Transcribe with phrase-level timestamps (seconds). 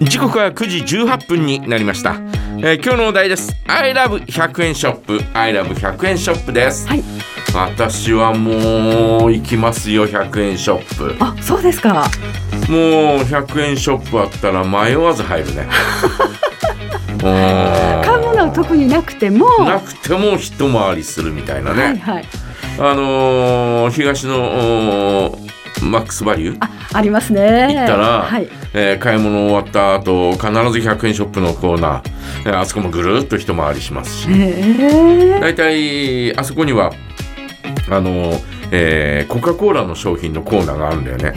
[0.00, 2.16] 時刻は9時18分になりました、
[2.58, 3.54] えー今日のお題です。
[3.66, 5.20] I love 100円ショップ。
[5.34, 7.02] I love 100円ショップです、はい。
[7.54, 12.08] 私はもう行きますよ100円ショッあそうですか。
[12.66, 12.80] プもう
[13.20, 15.66] 100円ショップあったら迷わず入るね。
[17.22, 17.26] う。
[18.00, 19.46] ん買うものは特になくても。
[19.64, 22.24] なくても一回りするみたいなね、はいはい。
[22.78, 25.38] あのー東の
[25.80, 26.56] マックスバリュー？
[26.60, 27.74] あありますね。
[27.76, 28.48] 行ったら、はい。
[28.74, 30.50] えー買い物終わった後必ず
[30.88, 34.28] 100円ショップのコーナー、えーあそこもぐるっと一回りしますし。
[34.30, 34.34] へ
[35.36, 36.92] え大体あそこには
[37.90, 38.40] あのー
[38.72, 41.32] えーコカ・コーラの商品のコーナーがあるんだよね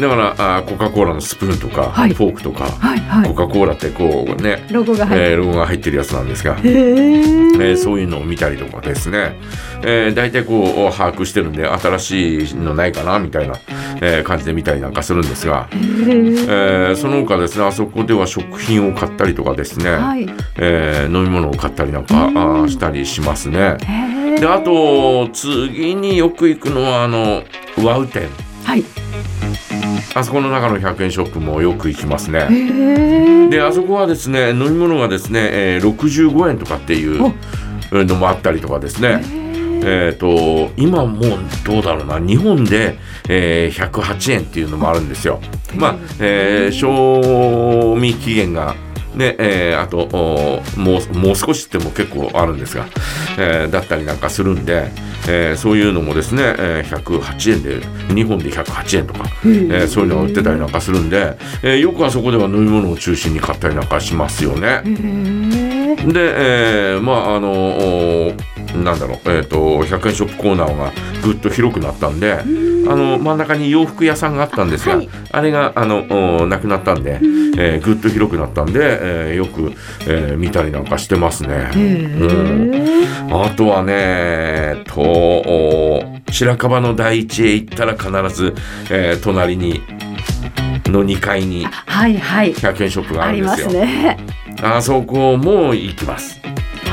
[0.00, 2.14] だからあーコカ・コーラのスプーンとか、はい。
[2.14, 3.28] フォークとか、はいはい。
[3.28, 9.36] コカ・コーラってこうね、ロゴが入ってえーロゴが入ってるやつなんですが、へええーそういうのを見たりとかですね、
[9.82, 13.54] えー、大体こう把握してるんで新しいのないかなみたいな、
[14.00, 20.26] えー感じで見たりなんかするんですが、えーその他ですねあそこでは食品を買ったりとかですね、はい。
[20.56, 23.76] えー飲み物を買ったりなんかあーしたりしますね。
[24.38, 27.42] であと次によく行くのはあの
[27.84, 28.28] ワウ店
[28.64, 28.84] はい
[30.14, 33.48] あそこの中の100円ショップもよく行きますね。
[33.48, 37.32] であそこはですね飲み物がですね、えー65円とかっていうお。
[37.92, 39.20] のもあったりとかですね。
[39.82, 42.18] えー、と今もうどうだろうな。
[42.18, 45.40] 日本で、えー108円っていうのもあるんですよ。
[45.74, 48.74] まあ、えー賞味期限が
[49.14, 52.86] ねえーあとおもうもう少しっても結構あるんですが、
[53.38, 54.90] えーだったりなんかするんで、
[55.28, 57.80] えーそういうのもですね、えー108円で
[58.14, 64.82] 日本で108円とか、えーそういうのが売ってたりなんかするんで、えーよくあそこでは飲み物を中心に買ったりなんかしますよね。
[64.84, 68.32] で、えーまああのお
[68.76, 70.92] なんだろう、えー、と100円ショップコーナーが
[71.24, 72.38] ぐっと広くなったんで
[72.90, 77.20] あの真ん中に洋服屋さんがあったんですが、はいあれがあのおなくなったんで、
[77.56, 79.72] えーぐっと広くなったんで、えーよく、
[80.08, 81.70] えー見たりなんかしてますね。
[81.72, 88.54] へえあとはねとお白樺の第一へ行ったら必ず、
[88.90, 89.82] えー隣に
[90.86, 93.70] の2階にはいはい100円ショップがあるんですよ。
[93.70, 94.18] すね
[94.62, 96.39] あそこも行きます。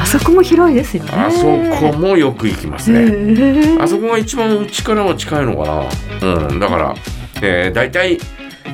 [0.08, 3.02] あそこも広いですよねあそこもよく行きますね。
[3.02, 5.90] へえあそこが一番うちからは近いのか
[6.22, 6.48] な。
[6.48, 6.96] うん、だから、
[7.42, 8.18] えー、大体、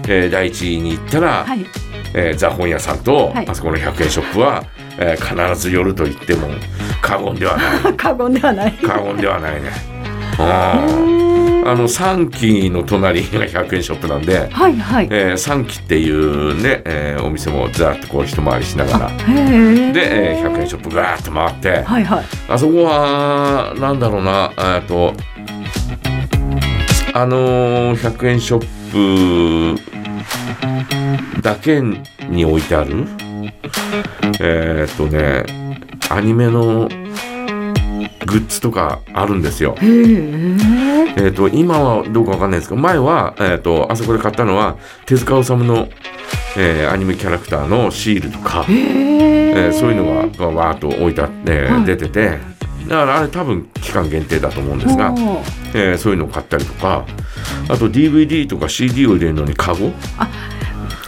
[0.08, 1.66] えー、第一に行ったら、はい
[2.16, 4.64] えーザ本屋さんと、はいあそこの100円ショップは、
[5.00, 6.48] えー必ず寄ると言っても
[7.02, 7.94] 過言ではない。
[7.98, 9.72] 過言ではない 過言ではないね。
[10.38, 11.33] あ ー
[11.66, 15.08] あの3期の隣が100円ショップなんで、はいはい。
[15.12, 19.08] えー、3期っていうね、えーお店もざーっとこう一回りしながら。
[19.08, 22.26] で、えー100円ショップガーッと回って、はいはい。
[22.50, 25.14] あそこは、なんだろうな、えっと、
[27.14, 31.82] あのー、100円ショップだけ
[32.30, 33.06] に置いてある、
[34.42, 35.46] えっとね、
[36.10, 36.90] アニメの
[38.34, 39.76] グッズとかあるんですよ。
[39.80, 45.88] へええっと、今はどうかわかんないですけど、前は、えっと、あそこで買ったのは、手塚治虫の、
[46.58, 51.86] えーアニメキャラクターのシールとか、へええーそういうのがわーっと置いてあって、はい。
[51.86, 52.40] 出てて
[52.88, 55.14] だからあれ多分期間限定だと思うんですが、
[55.76, 57.06] えーそういうのを買ったりとか
[57.70, 59.92] あと DVD とか CD を入れるのにカゴ、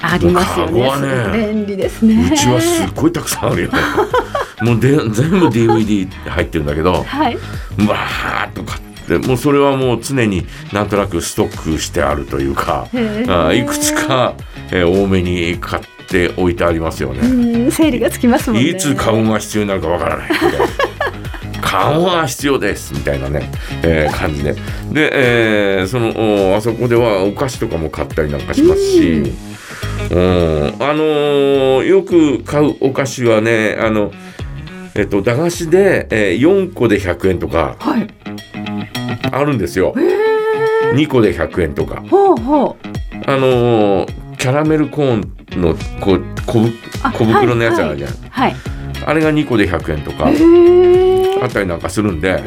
[0.02, 1.32] ありますよね。
[1.32, 2.30] ね便利ですね。
[2.32, 3.72] うちはすっごいたくさんあるよ。
[3.72, 3.78] ね
[4.62, 7.38] もうで全部 DVD 入ってるんだけどわはい。
[7.78, 14.34] ーっと買ってもうそれはもう常になんとなくストックしてあるというかあーいくつか、
[14.72, 17.20] えー多めに買って置いてありますよね。
[17.28, 18.70] うん整理がつきますもんね。
[18.70, 20.32] いつカゴが必要になるかわからない。
[20.32, 20.66] みたいな。
[21.62, 23.52] カゴが必要ですみたいなね、
[23.84, 24.54] えー感じで。
[24.54, 29.24] で、えーそのおあそこではお菓子とかも買ったりなんかしますし、
[30.12, 34.12] うん、あのーよく買うお菓子はね、あの、
[34.98, 38.08] えっと、駄菓子で、えー4個で100円とかはい
[39.32, 39.94] あるんですよ。
[40.94, 42.02] 2個で100円とか。
[42.10, 42.88] ほうほう
[43.30, 45.16] あのーキャラメルコー
[45.58, 46.60] ンのこう小
[47.18, 48.12] 小袋のやつあるじゃん。
[48.30, 48.56] はい
[49.06, 50.28] あれが2個で100円とか。
[51.44, 52.42] あったりなんかするんで、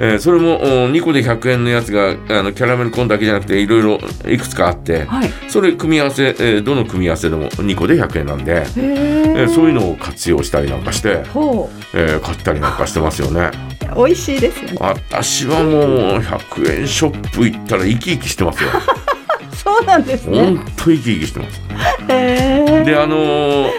[0.00, 3.98] ええーそれもお2個で100円のやつがあのキャラメルコーンだけじゃなくていろいろ
[4.30, 5.30] いくつかあってはい。
[5.48, 13.50] それ組み合わせ、えーどの組み合わせでも2個で100円なんで、へええーそういうのを活用したりなんかして、ほえー買ったりなんかしてますよね。
[13.94, 14.76] う美味しいですよね。
[14.80, 18.70] 私はもう100円ショップ行ったら生き生きしてますよ。
[19.54, 21.60] そうなんですほねんと生き生きしてます。
[22.08, 23.70] であのー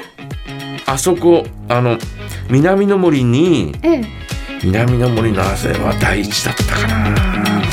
[0.86, 1.98] あそこあの
[2.50, 4.04] 南の森にええ
[4.64, 7.64] 南の森なぜは第一だったかな。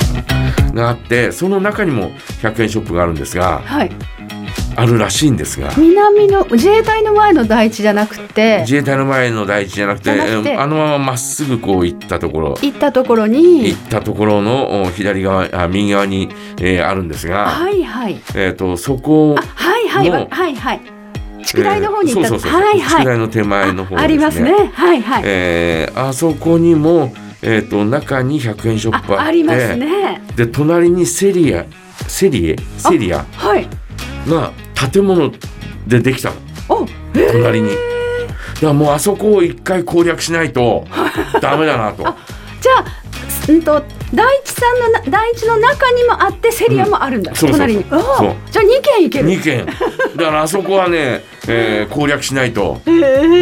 [0.73, 2.11] があってその中にも
[2.43, 3.91] 100円ショップがあるんですがはい。
[4.77, 5.73] あるらしいんですが。
[5.77, 8.59] 南の自衛隊の前の台地じゃなくて。
[8.61, 12.59] 自衛隊の前の第一じゃなくてあのまままっすぐこう行ったところ。
[12.63, 16.29] 行ったところ行にったところのお左側あ右側に、
[16.59, 18.15] えーあるんですが、はいはい。
[18.35, 20.11] えー、とそこあはいはい。
[20.11, 20.81] のわはいはい
[21.45, 23.01] 宿題の方に行った、はいはい。
[23.01, 24.53] 宿題の手前の方あありますね。
[24.73, 29.23] はいはい、えーあそこにも、えー、と中に100円ショップあって。
[29.23, 30.21] あありますね。
[30.37, 31.65] で隣にセリア
[32.07, 32.57] セリエ？
[32.79, 33.25] セリア？
[33.33, 33.67] はい。
[34.29, 34.53] が
[34.91, 35.33] 建物
[35.87, 36.37] でできたの。
[36.69, 37.33] おえー。
[37.33, 37.71] 隣に。
[37.71, 40.87] だからもうあそこを一回攻略しないと
[41.41, 42.03] ダメだなと。
[42.61, 42.85] じゃあ
[43.49, 43.83] うんと
[44.13, 47.37] 第一さんのな第一の中にもあってセリアもあるんだ、うん。
[47.51, 47.85] 隣に。
[47.89, 48.01] そう。
[48.51, 49.29] じゃあ二軒行ける。
[49.29, 49.67] 2軒。
[50.17, 52.81] だからあそこはね、えー攻略しないと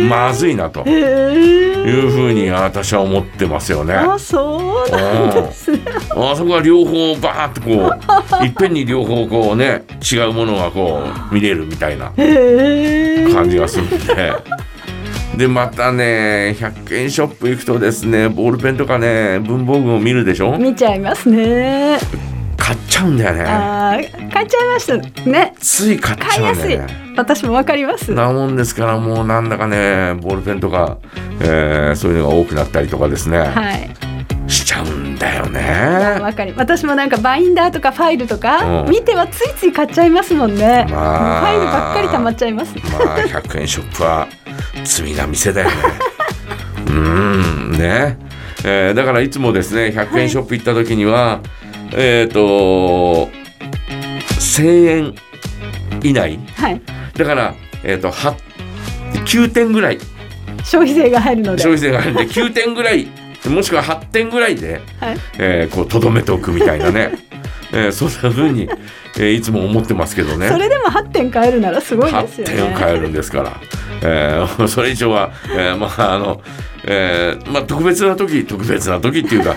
[0.08, 3.94] まずいなというふうに私は思ってますよね。
[3.94, 5.78] あそうなんですね。
[6.10, 7.92] あそこは両方バーッとこ
[8.40, 12.12] う いっぺんに両方こうね違うものがこう見れるみたいな
[13.34, 13.98] 感じがするんで。
[15.36, 20.58] でまたね100円ショップ行くとですねボールペンとかね文房具を見るでしょ？
[20.58, 21.98] 見ちゃいますね
[22.68, 23.44] 買っちゃうんだよね。
[24.30, 24.98] 買っちゃいました
[25.30, 25.54] ね。
[25.58, 26.74] つい買っちゃ買いやすい。
[26.74, 28.12] うんだよね私もわかります。
[28.12, 30.98] なもんですからもうなんだかねボールペンとか、
[31.40, 34.50] えーそういうのが多くなったりとかですね、はい。
[34.50, 36.18] しちゃうんだよね。
[36.20, 38.90] わかり私もなんかバインダーとかファイルとかうん。
[38.90, 42.74] 見てはついつい買っちゃいますもんね、まあファイルばっかり溜まっちゃいます。
[42.76, 44.28] まあ100円ショップは
[44.84, 45.74] 罪な店だよね。
[46.86, 48.18] うーんね、
[48.64, 51.40] えーだからいつもですね100円ショップ行った時には、
[51.93, 53.29] えっ、と
[54.38, 55.14] 1000円
[56.02, 56.38] 以内。
[56.56, 56.81] はい。
[57.17, 58.37] だから、えー、とは
[59.12, 59.99] 9点ぐらい。
[60.64, 61.62] 消費税が入るので。
[61.62, 63.06] 消費税があるんで 9点ぐらい
[63.46, 65.17] もしくは8点ぐらいで、はい。
[65.38, 67.12] えーこうとどめておくみたいなね、
[67.73, 68.69] えーそんな風に、
[69.17, 70.49] えーいつも思ってますけどね。
[70.49, 73.52] それでも8点買えるならすごいですよ8点をね買えるんですから、
[74.02, 76.40] えー それ以上は、えーまああの、
[76.85, 79.55] えーまあ、特別な時特別な時っていうか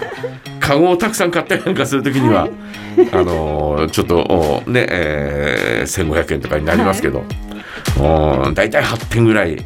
[0.72, 2.48] カゴをたくさん買ったりなんかする時には、
[3.12, 7.24] あのーちょっとおね、えー1500円とかになりますけど、
[8.00, 9.58] お大体8点ぐらい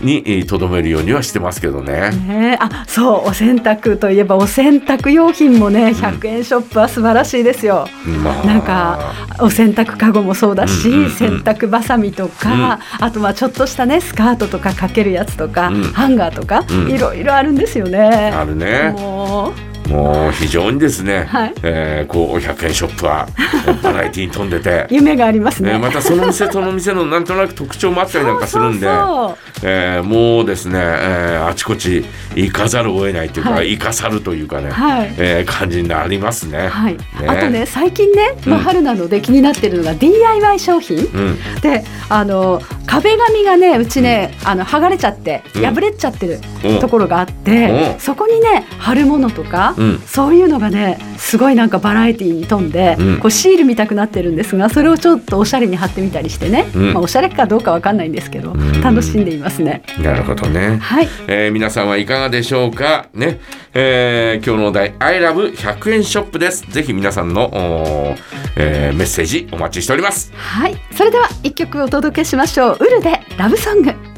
[0.00, 2.10] にえーとどめるようにはしてますけどね。
[2.26, 2.56] ねえ。
[2.58, 7.86] あそうお洗濯といえばお洗濯用品もね100円ショップは素晴らしいですよ、
[8.24, 8.46] まあ。
[8.46, 15.82] なんかお洗濯かごもそうだし、うんうんうん洗濯ばさみとか、あとはちょっとしたねスカートとかかけるやつとか、うん。
[15.92, 16.90] ハンガーとか、うん。
[16.90, 18.32] いろいろあるんですよね。
[18.34, 18.94] あるね。
[18.96, 19.52] も
[19.90, 21.54] もう非常にですね、はい。
[21.62, 23.28] えーこう100円ショップは
[23.82, 24.94] バラエティに富んでてう。
[24.94, 25.72] 夢がありますね。
[25.72, 32.04] えーまたその店その店のなんとなく特徴もあったりなんかするんでそえーもうですね、えーあちこち
[32.34, 33.72] 行かざるを得ないというか、はい。
[33.72, 35.12] 行かさるというかね、はい。
[35.18, 36.68] えー感じになりますね。
[36.68, 36.96] はい、
[37.26, 38.64] あとね最近ね、まあ、うん。
[38.64, 45.62] 春なので気になってるのが DIY 商品、うん、であの壁紙がねうちね、あの剥がれちゃってうん。
[45.62, 46.80] 破れちゃってるうん。
[46.80, 48.00] ところがあって、うん。
[48.00, 49.98] そこにね貼るものとか、うん。
[50.00, 53.20] そういうのがねすごいなんかバラエティーに富んで、うん。
[53.20, 56.92] こうシール見たくなってるんですがそれをちょっとおしゃれに貼ってみたりしてね、うん。
[56.94, 58.80] まあ、おしゃれかどうかわかんないんですけど、ん。
[58.80, 59.82] 楽しんでいますね。
[60.02, 60.78] なるほどね。
[60.78, 61.08] はい。
[61.28, 63.06] えー皆さんはいかがでしょうか？
[63.14, 63.38] ね、
[63.72, 66.66] えー今日のお題 I love 100円ショップです。
[66.70, 67.50] ぜひ皆さんの、
[68.56, 70.32] えーメッセージお待ちしております。
[70.34, 72.79] はい、それでは一曲お届けしましょう。
[72.80, 74.09] ウルでラブソング。